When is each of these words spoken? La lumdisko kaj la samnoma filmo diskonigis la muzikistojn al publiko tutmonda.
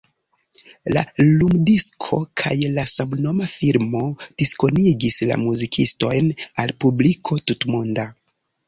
La 0.95 1.03
lumdisko 1.25 2.19
kaj 2.43 2.55
la 2.79 2.87
samnoma 2.95 3.51
filmo 3.53 4.03
diskonigis 4.25 5.23
la 5.33 5.41
muzikistojn 5.47 6.35
al 6.67 6.77
publiko 6.87 7.41
tutmonda. 7.49 8.11